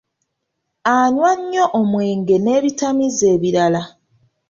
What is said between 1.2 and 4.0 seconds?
nnyo omwenge n'ebitamiiza ebirala.